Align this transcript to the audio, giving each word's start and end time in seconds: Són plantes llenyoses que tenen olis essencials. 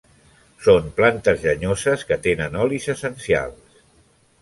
Són 0.67 0.87
plantes 1.01 1.45
llenyoses 1.45 2.07
que 2.13 2.19
tenen 2.27 2.61
olis 2.67 2.91
essencials. 2.99 3.83